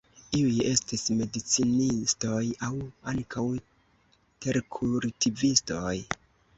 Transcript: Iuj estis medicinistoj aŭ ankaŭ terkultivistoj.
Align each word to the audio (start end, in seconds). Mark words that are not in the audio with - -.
Iuj 0.37 0.53
estis 0.69 1.03
medicinistoj 1.19 2.41
aŭ 2.71 2.71
ankaŭ 3.13 3.47
terkultivistoj. 4.49 5.97